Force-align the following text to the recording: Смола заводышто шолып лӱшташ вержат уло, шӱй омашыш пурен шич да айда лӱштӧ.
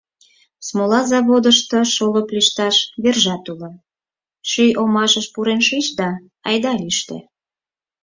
Смола 0.65 1.01
заводышто 1.11 1.77
шолып 1.95 2.27
лӱшташ 2.35 2.75
вержат 3.03 3.45
уло, 3.51 3.71
шӱй 4.49 4.71
омашыш 4.81 5.25
пурен 5.33 5.61
шич 5.67 5.85
да 5.99 6.09
айда 6.47 6.71
лӱштӧ. 6.79 7.17